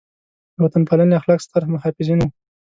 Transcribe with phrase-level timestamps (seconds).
[0.55, 2.29] د وطن پالنې اخلاق ستر محافظین وو.